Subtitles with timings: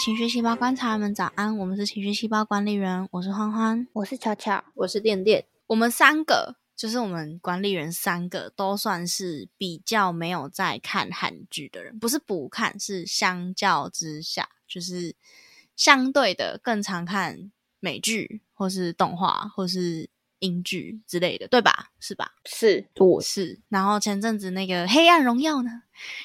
[0.00, 1.58] 情绪细胞观察们，早安！
[1.58, 5.44] 我们是情绪细胞管理员，我是欢欢，我是巧巧，我是电电。
[5.66, 15.14] 我们三个就是我们管理员三个都算是比较没有在看韩剧的人，不是不看，是相较之下，就是
[15.76, 20.08] 相对的更常看美剧或是动画或是。
[20.42, 21.89] 英剧之类的，对吧？
[22.00, 22.32] 是吧？
[22.46, 23.60] 是，我是。
[23.68, 25.70] 然后前阵子那个《黑暗荣耀》呢，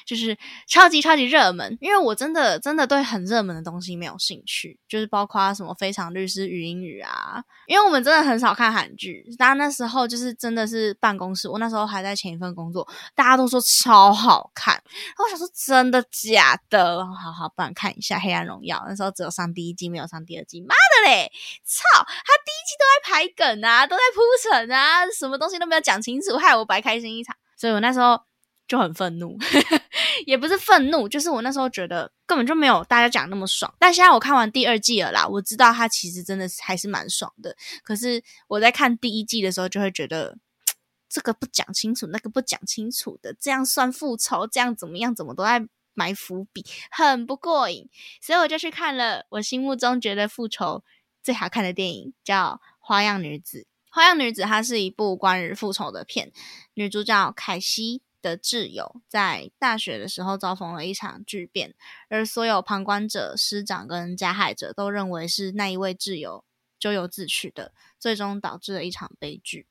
[0.06, 0.36] 就是
[0.66, 1.76] 超级超级热门。
[1.80, 7.44] 因为我真的真的对很热门的东西没有兴趣，就是包括什么《非常律师语英语》啊。
[7.66, 14.74] 因为我们真的很少看韩剧，大家那时候就是真的是办公室，我那时候还在前一份工作，大家都说超好看。
[14.74, 17.04] 然后我想说真的假的？
[17.04, 18.78] 好好，不然看一下《黑暗荣耀》。
[18.88, 20.62] 那时候只有上第一季，没有上第二季。
[20.62, 21.30] 妈的嘞！
[21.64, 24.00] 操，他第一季都在排梗啊，都在。
[24.16, 27.36] 铺陈啊，什么东西都没有讲清楚，害我白开心一场。
[27.56, 28.20] 所以我那时候
[28.68, 29.36] 就很愤怒，
[30.26, 33.72] 也不是愤怒，就是我那时候觉得根本就没有大家讲那么爽。
[33.78, 37.56] 但现在我看完第二季了啦，我知道他其实真的还是蛮爽的。
[37.82, 40.36] 可是我在看第一季的时候，就会觉得
[41.08, 47.88] 这个不讲清楚，那个不讲清楚的，这样算复仇，这样怎么样，怎么都在埋伏笔，很不过瘾。
[48.20, 50.84] 所以我就去看了我心目中觉得复仇
[51.22, 53.60] 最好看的电影，叫《花样女子》。
[53.96, 56.30] 花样女子，它是一部关于复仇的片。
[56.74, 61.74] 女主角凯西的挚友在大学的时候遭逢了一场巨变，
[62.10, 66.44] 而所有旁观者、师长跟加害者都认为是那一位挚友
[66.78, 69.66] 咎由自取的，最终导致了一场悲剧。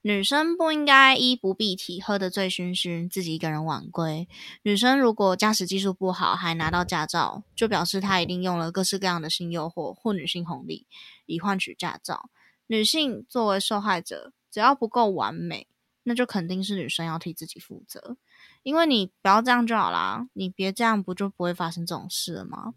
[0.00, 4.28] 女生不应该衣不蔽体，喝得醉醺醺，自己一个人晚归。
[4.64, 10.88] 女生如果驾驶技术不好，还拿到驾照，就表示她一定用了各式各样的性诱惑或女性红利，
[11.26, 12.28] 以换取驾照。
[12.66, 15.66] 女性作为受害者，只要不够完美，
[16.04, 18.16] 那就肯定是女生要替自己负责。
[18.62, 22.74] 因为你不要这样就好啦，你别这样，不就不会发生这种事了吗？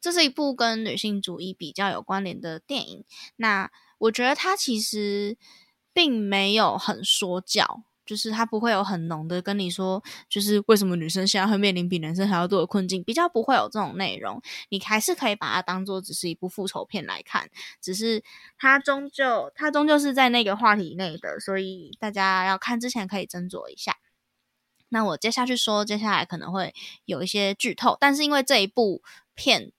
[0.00, 3.04] 这是一部跟女性主义比较有关联的电影。
[3.36, 5.36] 那我觉得它其实
[5.92, 7.84] 并没有很说教。
[8.10, 14.42] 就是他不会有很浓的跟你说，就是为什么女生现在会面临比男生还要多的困境，比较不会有这种内容。
[14.68, 17.48] 你还是可以把它当做只是一部复仇片来看，
[17.80, 18.24] 只是
[18.58, 23.94] 它终究它终究是在那个话题内的，所以大家要看之前可以斟酌一下。
[24.88, 29.04] 那我接下去说，接下来可能会有一些剧透，但是因为这一部
[29.36, 29.70] 片。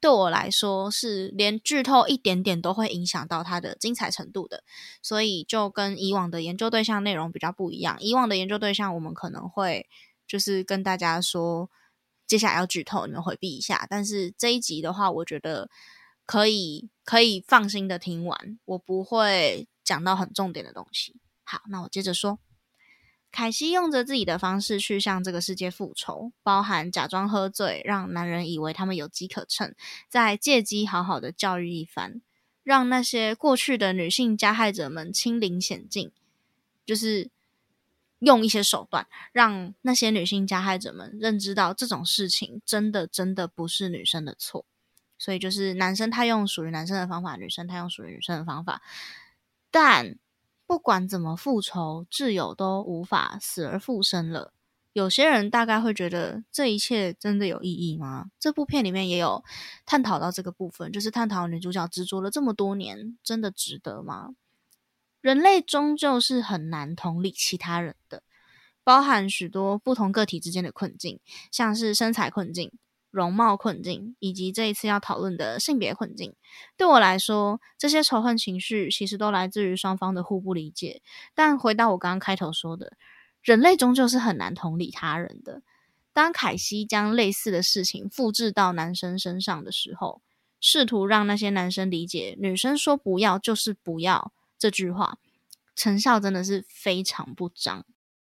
[0.00, 4.64] 对我来说，是连剧透一点点都会影响到它的精彩程度的，
[5.02, 7.96] 所以就跟以往的研究对象内容比较不一样。
[8.00, 9.86] 以往的研究对象，我们可能会
[10.26, 11.70] 就是跟大家说，
[12.26, 13.86] 接下来要剧透，你们回避一下。
[13.90, 15.68] 但是这一集的话，我觉得
[16.24, 21.20] 可以可以放心的听完，我不会讲到很重点的东西。
[21.44, 22.38] 好，那我接着说。
[23.32, 29.72] 凯西用着自己的方式去向这个世界复仇，包含假装喝醉，让男人以为他们有机可乘，
[30.08, 32.20] 再借机好好的教育一番，
[32.64, 36.10] 让那些过去的女性加害者们亲临险境，
[36.84, 37.30] 就是
[38.18, 44.64] 用一些手段，让那些女性加害者们认知到这种事情真的真的不是女生的错，
[45.16, 48.82] 所以就是男生他用属于男生的方法，女生他用属于女生的方法，
[49.70, 50.18] 但。
[50.70, 54.52] 不管怎么复仇，挚友都无法死而复生了。
[54.92, 58.26] 有些人大概会觉得这一切真的有意义吗？
[58.38, 59.42] 这部片里面也有
[59.84, 64.28] 探讨到这个部分，就是探讨女主角执着了这么多年，真的值得吗？
[65.20, 68.22] 人类终究是很难同理其他人的，
[68.84, 71.18] 包含许多不同个体之间的困境，
[71.50, 72.70] 像是身材困境。
[73.10, 76.34] 容貌困境，以及这一次要讨论的性别困境，
[76.76, 81.02] 对我来说，这些仇恨情绪其实都来自于双方的互不理解。
[81.34, 82.92] 但回到我刚刚开头说的，
[83.42, 85.62] 人类终究是很难同理他人的。
[86.12, 90.22] 当凯西将类似的事情复制到男生身上的时候，
[90.60, 95.18] 试图让那些男生理解女生说不要就是不要这句话，
[95.74, 97.84] 成效真的是非常不彰。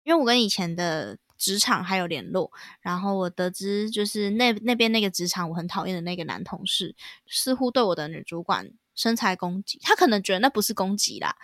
[0.04, 1.18] 因为我跟以前的。
[1.38, 2.52] 职场还有联络，
[2.82, 6.96] 然后我得知，就是那那边那个职场我很讨厌的那个男同事，
[7.28, 9.80] 似乎对我的女主管身材攻击。
[9.84, 11.36] 他可能觉得那不是攻击啦，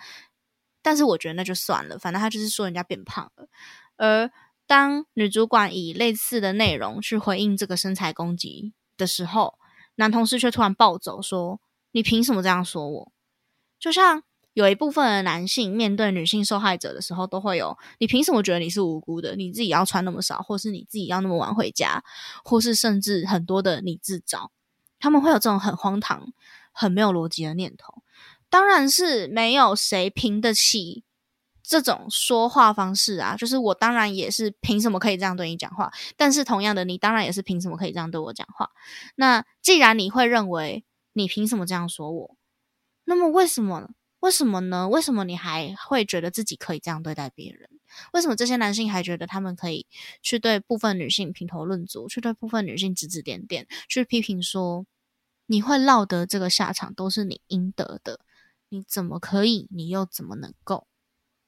[0.82, 3.48] 但是我觉得那就算了，反正他就是说人家变胖了。
[3.96, 4.30] 而
[4.66, 9.58] 当女主管以类似的内容去回应这个身材攻击的时候，
[9.94, 11.60] 男同事却突然暴走说
[11.92, 13.12] ：“你凭什么这样说我？”
[13.78, 14.24] 就像。
[14.54, 19.34] 有一部分的男性面对女性受害者的时候，都会有你凭什么觉得你是无辜的？
[19.36, 22.02] 你自己要穿那么少，或是你自己要那么晚回家，
[22.44, 24.52] 或是甚至很多的你自找，
[25.00, 26.32] 他们会有这种很荒唐、
[26.72, 28.02] 很没有逻辑的念头。
[28.48, 31.02] 当然是没有谁凭得起
[31.60, 38.70] 这种说话方式啊，就是我当然也是凭什么可以这样对你讲话，但是同样的，你当然也是凭什么可以这样对我讲话。
[39.16, 42.36] 那既然你会认为你凭什么这样说我，
[43.04, 43.90] 那么为什么？
[44.24, 44.88] 为什么呢？
[44.88, 47.68] 为什么你还会觉得自己可以这样对待别人？
[48.14, 49.86] 为什么这些男性还觉得他们可以
[50.22, 54.86] 去对部分女性评头论足，去对部分女性指指点点，去批评说
[55.44, 58.20] 你会落得这个下场都是你应得的？
[58.70, 59.68] 你怎么可以？
[59.70, 60.86] 你又怎么能够？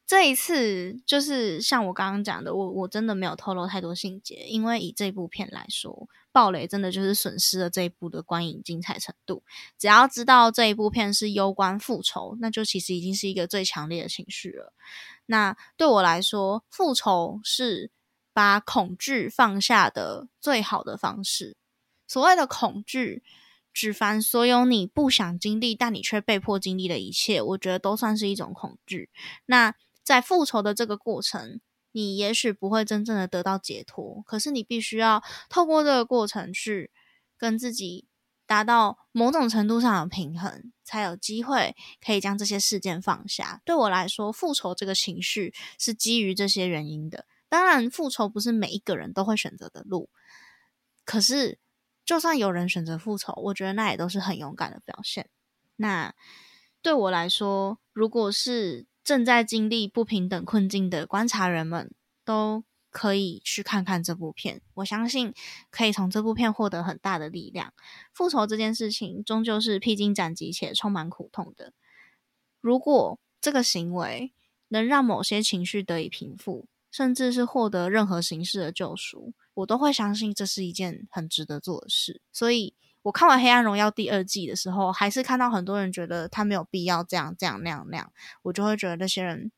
[0.06, 9.43] 这一次就是像我刚刚讲的，我我真的没有透露太多细节，因为以这部片来说，暴雷真的就是损失了这一部的观影精彩程度。
[9.76, 14.73] 只要知道这一部片是攸关复仇，那就其实已经是一个最强烈的情绪了。
[15.26, 17.91] 那对我来说，复仇是
[18.32, 21.56] 把恐惧放下的最好的方式。
[22.06, 23.25] 所谓的恐惧，
[23.73, 29.11] 指凡所有你不想经历但你却被迫经历的一切，我觉得都算是一种恐惧。
[29.47, 29.75] 那
[30.06, 31.61] 在复仇的这个过程，
[31.91, 36.93] 你也许不会真正的得到解脱，可是你必须要透过这个过程去
[37.37, 38.06] 跟自己
[38.47, 43.61] 达到某种程度上的平衡，才有机会可以将这些事件放下。
[43.64, 47.26] 对我来说，复仇这个情绪是基于这些原因的。
[47.49, 50.09] 当然，复仇不是每一个人都会选择的路，
[51.05, 51.59] 可是
[52.05, 55.29] 就算有人选择复仇，我觉得那也都是很勇敢的表现。
[55.75, 56.14] 那
[56.81, 61.94] 对我来说，如果是正在经历不平等困境的观察人们
[62.25, 65.32] 都可以去看看这部片，我相信
[65.70, 67.73] 可以从这部片获得很大的力量。
[68.12, 71.73] 复仇这件事情终究是披荆斩棘且充满苦痛的。
[72.61, 74.32] 如果这个行为
[74.67, 82.20] 能让某些情绪得以平复，甚至是获得任何形式的救赎，我都会相信这是一件很值得做的事。
[82.32, 82.75] 所以。
[83.06, 88.12] 我看完《黑暗荣耀》第二季的时候，还是看到很多人觉得他没有必要这样、这样、那样、那样，
[88.43, 89.53] 我就会觉得那些人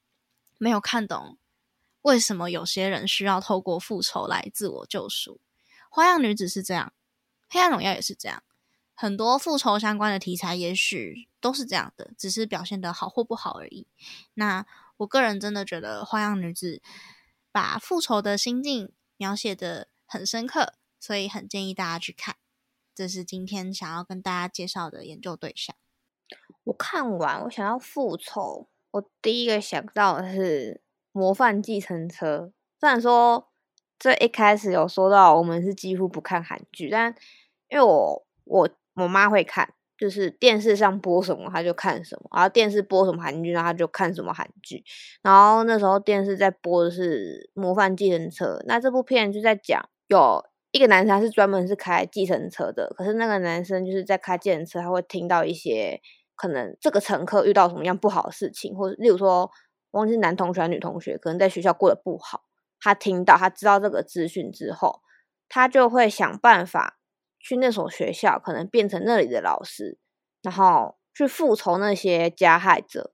[0.58, 1.38] 没有看懂
[2.02, 5.40] 为什么有些人需要透过复仇来自我救赎。
[5.88, 6.92] 花样女子是这样，
[7.48, 8.42] 《黑暗荣耀》也是这样，
[8.92, 13.86] 很多复仇相关的题材也许都是这样的，只是表现的好或不好而已。
[14.34, 14.66] 那
[14.98, 16.82] 我个人真的觉得《花样女子》
[17.50, 22.36] 把复仇的心境描写的很深刻，所以很建议大家去看。
[22.98, 25.76] 这是今天想要跟大家介绍的研究对象。
[26.64, 30.74] 我看完，我想要复仇，我第一个想到的是
[31.12, 32.50] 《模范继承车》。
[32.80, 33.52] 虽然说
[34.00, 37.14] 这一开始有说到我们是几乎不看韩剧，但
[37.68, 44.82] 因为我我我妈会看，就是电视上播什么她就看什么，然后电视播什么韩剧，然后她就看什么韩剧。
[45.22, 50.44] 然后那时候电视在播的是《模范继承车》，那这部片就在讲有。
[50.78, 56.00] 一个男生他是专门是开计程车的，可是那个男生就是在开计程车，他会听到一些
[56.36, 59.50] 可能这个乘客遇到什么样不好的事情，或者例如说
[59.90, 62.42] 忘记男同学还是女同学，可能在学校过得不好，
[62.78, 65.00] 他听到他知道这个资讯之后，
[65.48, 67.00] 他就会想办法
[67.40, 69.98] 去那所学校，可能变成那里的老师，
[70.42, 73.12] 然后去复仇那些加害者，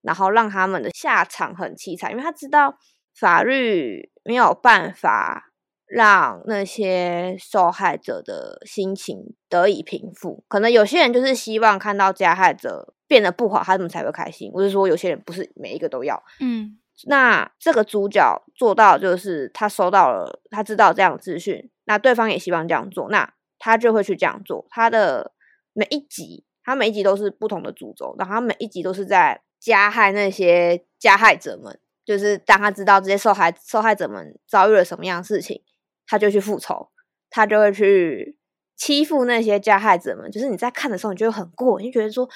[0.00, 2.78] 然后让他们的下场很凄惨，因为他知道
[3.14, 5.52] 法律没有办法。
[5.86, 10.44] 让那些受害者的心情得以平复。
[10.48, 14.50] 可能有些人就是希望看到加害者变得不好，他们才会开心。
[14.52, 16.22] 我是说，有些人不是每一个都要。
[16.40, 16.76] 嗯，
[17.06, 24.66] 那这个主角做到就是他收到了，他知道这样的资讯，那对方也希望这样做，那他就会去这样做。
[24.70, 25.32] 他的
[25.72, 31.78] 每一集，他每一集都是不同的主轴，然后他每一集都是在加害那些加害者们。
[32.04, 35.60] 就是当他知道这些受害受害者们遭遇了什么样的事情。
[36.06, 36.90] 他就去复仇，
[37.30, 38.36] 他就会去
[38.76, 40.30] 欺负那些加害者们。
[40.30, 42.28] 就是你在看的时候，你就会很过，你就觉得说，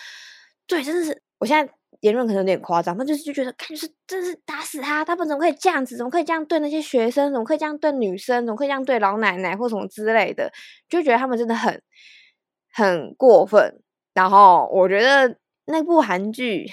[0.67, 1.23] 对，真的是。
[1.39, 5.97] 我现在言论可能有点夸张，但就是就觉得，看就是真是打死他，他们怎么可以这样子？
[5.97, 7.33] 怎么可以这样对那些学生？
[7.33, 8.45] 怎么可以这样对女生？
[8.45, 10.53] 怎么可以这样对老奶奶或什么之类的？
[10.89, 11.83] 就觉得他们真的很
[12.73, 13.81] 很过分。
[14.13, 16.71] 然后我觉得那部韩剧。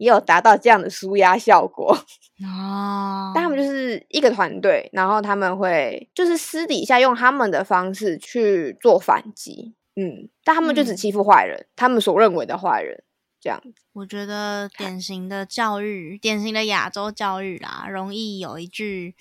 [0.00, 1.94] 也有达到这样的舒压效果
[2.42, 13.04] 哦，但他们就是一个团队，然后他们会就是私底下用他们的方式去做反击，嗯，但他们就只欺负坏人，他们所认为的坏人
[13.38, 13.74] 这样子。
[13.92, 19.14] 我觉得典型的教育，典型的亚洲教育啦，容易有一句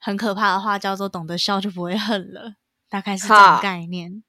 [0.00, 2.54] 很可怕的话，叫做“懂得笑就不会恨了”，
[2.88, 4.22] 大概是这种概念，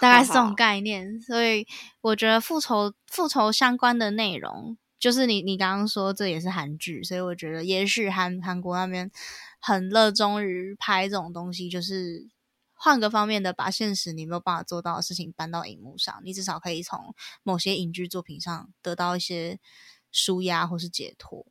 [0.00, 1.20] 大概是这种概念。
[1.20, 1.66] 所以
[2.00, 4.78] 我觉得复仇复仇相关的内容。
[4.98, 9.10] 就是你，你刚刚说这也是韩剧，所以我觉得也许韩韩国那边
[9.60, 12.28] 很热衷于拍这种东西，就是
[12.74, 19.60] 换个方面的把现实你没有办法做到的事情搬到荧幕上，你至少可以从某些影剧作品上得到一些
[20.10, 21.46] 舒压或是解脱。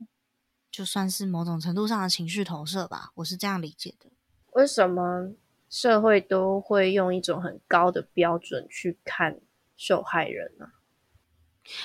[0.70, 4.12] 就算是某种程度上的情绪投射吧，我是这样理解的。
[4.52, 5.32] 为什么
[5.70, 9.40] 社会都会用一种很高的标准去看
[9.76, 10.68] 受害人呢？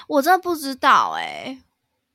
[0.09, 1.59] 我真的不知道哎，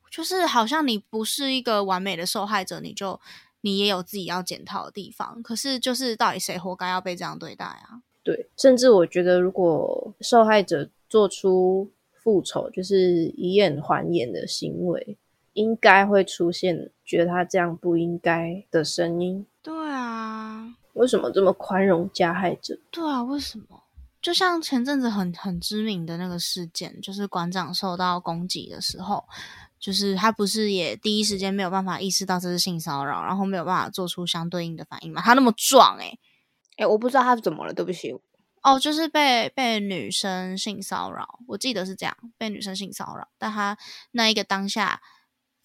[0.09, 3.19] 就是好像你不是一个完美的受害者，你就
[3.61, 5.41] 你也有自己要检讨的地方。
[5.43, 8.01] 可是就是到底谁活该要被这样对待啊？
[8.23, 15.17] 对，甚至我觉得，如果受害者做出复仇，就是以眼还眼的行为，
[15.53, 19.45] 应该会出现觉得他这样不应该的声音。
[19.63, 22.77] 对啊，为什么这么宽容加害者？
[22.91, 23.83] 对啊，为什么？
[24.27, 29.23] 就像前阵子很很知名的那个事件，就是馆长受到攻击的时候，
[29.79, 35.21] 就是他不是也第一时间没有办法意识到这是性骚扰，然后没有办法做出相对应的反应嘛？
[35.21, 36.19] 他那么壮，诶
[36.75, 38.13] 哎，我不知道他是怎么了，对不起。
[38.63, 43.77] 哦，就是被被女生性骚扰，我记得是这样，被女生性骚扰，但他
[44.11, 45.01] 那一个当下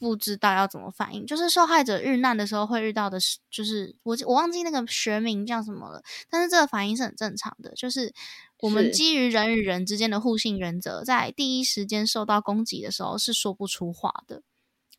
[0.02, 8.12] 不知道要怎么反应，就是受害者遇难的时候会遇到的是，就是我我忘记那个学名叫什么了，但是这个反应是很正常的，就是
[8.58, 14.42] 我们基于人与人之间的互信原则，在第一时间受到攻击的时候是说不出话的，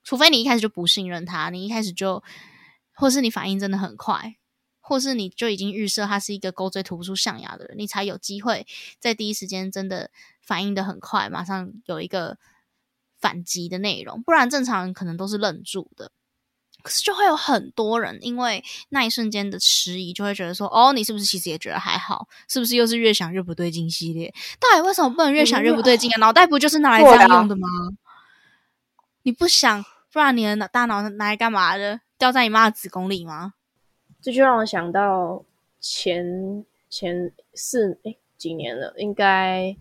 [0.05, 2.24] 除非你一开始就不信任他，你一开始就，
[2.93, 4.36] 或是你反应真的很快。
[4.86, 8.67] 或是你就已经预设他是一个勾嘴吐不出象牙的人，你才有机会
[9.00, 12.38] 在第一时间真的反应的很快，马上有一个
[13.23, 14.21] 反击的内容。
[14.23, 16.11] 不然正常人可能都是愣住的。
[16.81, 22.27] 可是就会有很多人因为那一瞬间的迟疑，就会觉得说：“哦，你是不是其实也觉得还好？
[22.49, 24.33] 是不是又是越想越不对劲系列？
[24.59, 26.17] 到底为什么不能越想越不对劲啊？
[26.19, 27.65] 脑袋不就是拿来这样用的吗？
[29.21, 32.01] 你不想，不然你的脑大脑拿来干嘛的？
[32.17, 33.53] 掉在你妈的子宫里吗？”
[34.21, 35.45] 这就让我想到
[35.79, 39.73] 前前四哎几年了，应该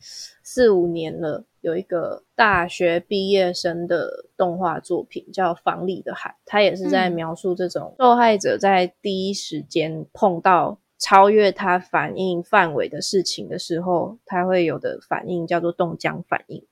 [0.45, 16.67] 四五年了，有一个大学毕业生的动画作品叫《房里的海》，他也是在描述这种受害者在第一时间碰到超越他反应范围的事情的时候，他会有的反应叫做冻僵反应，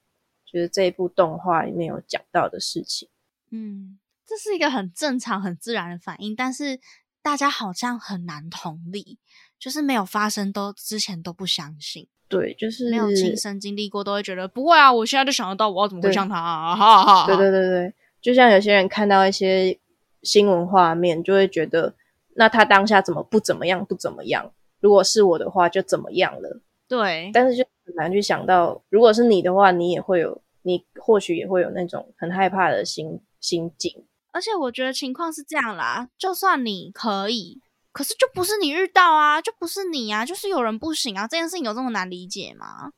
[0.45, 3.09] 就是这一部动画里面有讲到的事情。
[3.51, 6.79] 嗯，这是一个很正常、很自然的反应，但是。
[7.23, 9.19] 大家好像很难同理，
[9.59, 17.27] 就是没有发生都之前都不相信，对，就是没有亲身经历过都会觉得不会啊，我现在就想得到我要怎么会像他，啊哈哈。
[17.27, 19.79] 对对对对，就像有些人看到一些
[20.23, 21.95] 新闻画面，就会觉得
[22.37, 24.51] 那他当下怎么不怎么样不怎么样？
[24.81, 26.61] 如果是我的话就怎么样了？
[26.89, 34.05] 对，但是就很难去想到，如果是你的话，你也会有，你或许也会有那种很害怕的心心境。
[34.33, 37.61] 而且我觉得情况是这样啦，就算你可以，
[37.91, 42.93] 可是就不是你遇到啊，就不是你啊，就是有人不行啊，这件事情有这么难理解吗？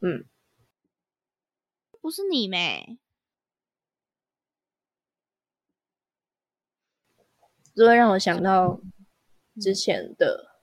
[0.00, 0.26] 嗯，
[2.02, 2.98] 不是你没，
[7.74, 8.82] 这会让我想到
[9.58, 10.58] 之前的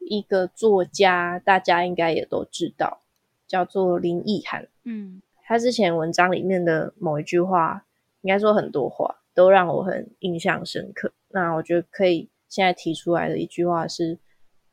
[0.00, 3.04] 一个作家，大家应该也都知道，
[3.46, 4.68] 叫做林奕涵。
[4.82, 7.84] 嗯，他之前文章里面的某一句话。
[8.22, 11.12] 应该说很多话都让我很印象深刻。
[11.28, 14.18] 那我觉得可以现在提出来的一句话是，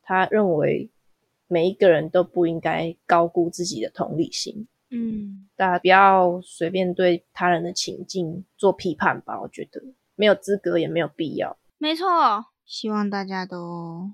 [0.02, 0.90] 他认为
[1.46, 4.66] 每一个人都不应该高估自己的同理心。
[4.90, 9.40] 嗯，大家不要随便对他人的情境做批判吧。
[9.40, 9.82] 我觉得
[10.14, 11.56] 没有资格，也没有必要。
[11.78, 12.06] 没错，
[12.64, 14.10] 希望大家都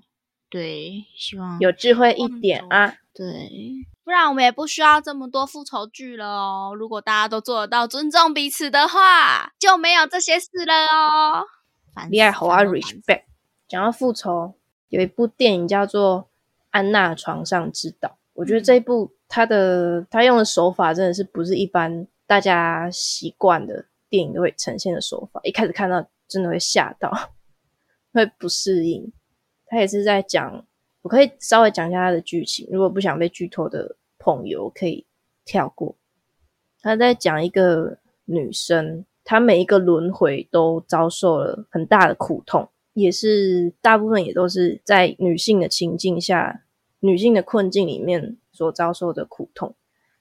[0.49, 2.95] 对，希望有智慧一点啊。
[3.13, 3.85] 对。
[4.03, 6.75] 不然我们也不需要这么多复仇剧了哦。
[6.77, 11.45] 如果大家都做得到尊重彼此的话，就没有这些事了哦。
[12.09, 13.23] 厉害，好啊，respect。
[13.67, 14.55] 讲到复仇，
[14.89, 16.23] 有一部电影叫做
[16.71, 25.39] 《安娜床上之岛》，我觉得这一部它的它用的手法真的是不是一般大家习惯的电影都会呈现的手法。
[25.43, 27.09] 一开始看到真的会吓到，
[28.11, 29.13] 会不适应。
[29.67, 30.65] 他也是在讲。
[31.03, 35.05] 我可以稍微讲一下它的剧情，如果不想被剧透的朋友可以
[35.45, 35.95] 跳过。
[36.81, 46.63] 他在讲一个女生，她每一个轮回都遭受了很大的苦痛，也是大部分也都是在女性的情境下、
[47.01, 49.75] 女性的困境里面所遭受的苦痛。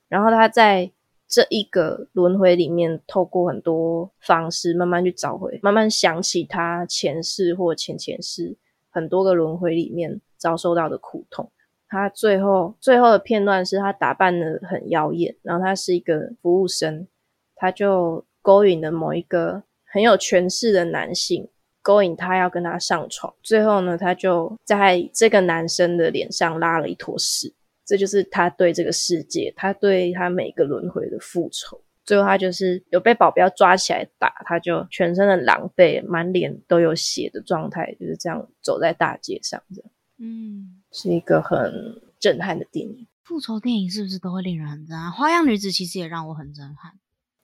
[0.09, 0.91] 然后她在
[1.29, 8.57] 这一个轮回里面，透过很多方式慢慢去找回，慢慢想起她前世或前前世
[8.91, 10.21] 很多个轮回里面。
[10.43, 11.49] 遭受到的苦痛，
[11.89, 17.07] 他最后最后的片段是他打扮的很妖艳，然后他是一个服务生，
[17.55, 21.49] 他就勾引了某一个很有权势的男性，
[21.81, 27.55] 勾引他要跟他上床，最后呢，他就在这个男生的脸上拉了一坨屎，
[27.87, 31.81] 这就是他对这个世界，他对他每个轮回的复仇。
[32.05, 39.91] 最后他就是有被保镖抓起来打，他就全身的狼狈，满脸都有血的状态，就是这样走在大街上，这样，
[40.23, 43.09] 嗯，是一个很震撼的电影。
[43.25, 45.11] 复仇电影是不是都会令人很震撼？
[45.11, 46.93] 花样女子其实也让我很震撼。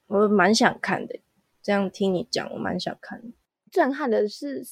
[0.07, 1.19] 我蛮想看的，
[1.61, 3.29] 这样听你讲，我蛮想看的。
[3.73, 4.65] 震撼的是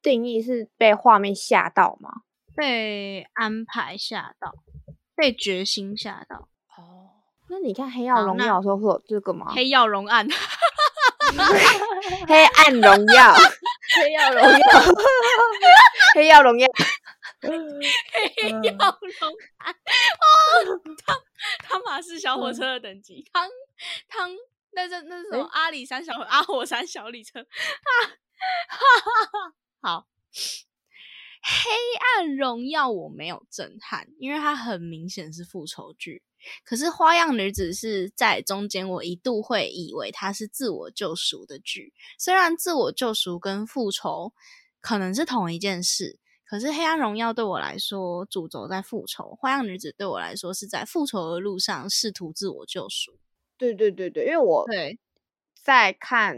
[0.00, 2.22] 定义是被画面吓到吗？
[2.54, 4.54] 被安排吓到，
[5.14, 6.48] 被决心吓到。
[6.76, 7.10] 哦，
[7.50, 9.52] 那你看《黑曜荣耀》的时候会有这个吗？
[9.52, 10.26] 黑曜荣暗，
[12.26, 13.34] 黑暗荣耀，
[13.96, 14.66] 黑曜荣耀，
[16.14, 16.68] 黑曜荣耀，
[17.40, 17.48] 黑
[18.62, 19.72] 曜荣暗。
[19.72, 20.26] 哦，
[21.04, 21.16] 汤
[21.62, 23.48] 汤马是小火车的等级，汤
[24.08, 24.30] 汤，
[24.72, 25.44] 那是那是什么？
[25.52, 27.46] 阿里山小阿火山小火车。
[29.80, 30.06] 好。
[31.48, 31.70] 黑
[32.18, 36.24] 暗荣耀我没有震撼，因为它很明显是复仇剧。
[36.64, 41.92] 可是花样女子是在中间，我一度会以为它是自我救赎的剧。
[42.18, 44.32] 虽然自我救赎跟复仇
[44.80, 53.18] 可能是同一件事，可是黑暗荣耀对我来说主轴在复仇，花样女子对我来说是在复仇的路上试图自我救赎。
[53.56, 54.98] 对对对对，因为我对
[55.62, 56.36] 在看。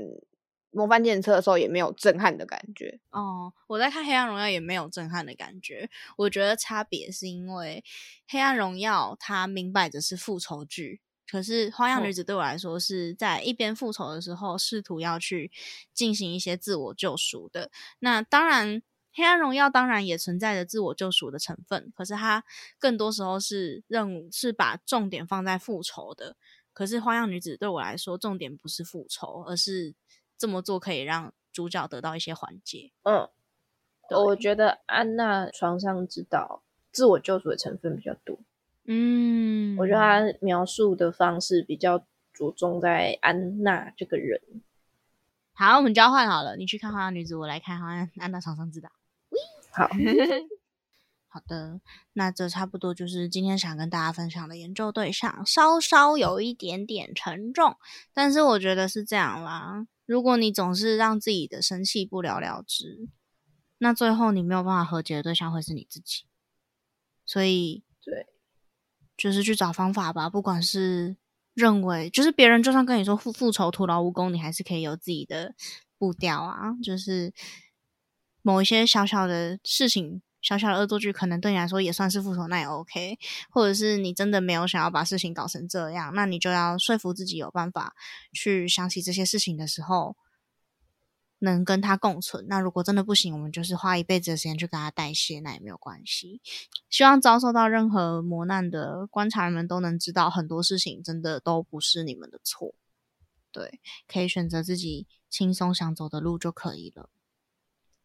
[0.70, 5.88] 模范电车的时候也没有震撼的感觉哦，我在看《黑暗荣耀》也没有震撼的感觉。
[6.18, 7.82] 我觉得差别是因为
[8.32, 15.50] 《黑暗荣耀》它明摆着是复仇剧，可是《花样女子》对我来说是在一边复仇的时候试图要去
[15.94, 17.70] 进行一些自我救赎的。
[18.00, 18.76] 那当然，
[19.14, 22.44] 《黑暗荣耀》当然也存在着自我救赎的成分，可是它
[22.78, 26.36] 更多时候是认是把重点放在复仇的。
[26.74, 29.94] 可是《花样女子》对我来说，重点不是复仇，而是。
[30.38, 32.92] 这么做可以让主角得到一些缓解。
[33.02, 33.28] 嗯，
[34.10, 38.38] 我觉得安娜床上知道自我救赎的成分比较多。
[38.84, 44.40] 嗯，我觉得他描述的方式比较着重在安娜这个人。
[45.52, 48.88] 好，我们交换好了，你去看花样女子，我来看安安娜床上知道。
[49.72, 49.88] 好。
[51.30, 51.78] 好的，
[52.14, 57.76] 那这差不多就是今天想跟大家分享的研究对象，稍稍有一点点沉重，
[58.14, 59.86] 但是我觉得是这样啦。
[60.08, 63.10] 如果你总是让自己的生气不了了之，
[63.76, 66.24] 那最后你没有办法和解的对象会是你自己。
[67.26, 68.26] 所以，对，
[69.18, 70.30] 就是去找方法吧。
[70.30, 71.18] 不管是
[71.52, 75.54] 认为，就是别人就算跟你说复复仇徒劳无功，你还是可以有自己的
[75.98, 76.72] 步调啊。
[76.82, 77.34] 就是
[78.40, 80.22] 某一些小小的事情。
[80.48, 83.18] 小小的恶作剧可能对你来说也算是复仇，那也 OK。
[83.50, 87.94] 或者是你真的没有想要把事情搞成这样，那你就要说服自己有办法
[88.32, 90.16] 去想起这些事情的时候，
[91.40, 92.46] 能跟他共存。
[92.48, 96.40] 那如果真的不行，我们就是花一辈子的时间去跟他代谢，那也没有关系。
[96.88, 102.74] 希望遭受到任何磨难的观察人们都能知道，很多事情真的都不是你们的错。
[103.52, 107.10] 对，可以选择自己轻松想走的路就可以了。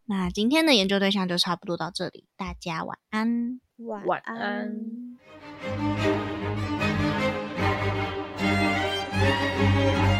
[0.05, 3.59] 那今天的研究对象就差不多到这里大家晚安。
[4.05, 5.17] 晚安。